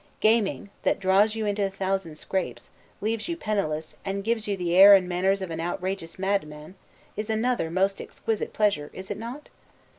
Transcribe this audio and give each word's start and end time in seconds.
Gaming, 0.19 0.71
that 0.81 0.99
draws 0.99 1.35
you 1.35 1.45
into 1.45 1.63
a 1.63 1.69
thousand 1.69 2.17
scrapes, 2.17 2.71
leaves 3.01 3.27
you 3.27 3.37
penniless, 3.37 3.95
and 4.03 4.23
gives 4.23 4.47
you 4.47 4.57
the 4.57 4.75
air 4.75 4.95
and 4.95 5.07
manners 5.07 5.43
of 5.43 5.51
an 5.51 5.61
outrageous 5.61 6.17
madman, 6.17 6.73
is 7.15 7.29
another 7.29 7.69
most 7.69 8.01
exquisite 8.01 8.51
pleasure; 8.51 8.89
is 8.93 9.11
it 9.11 9.17
not? 9.19 9.49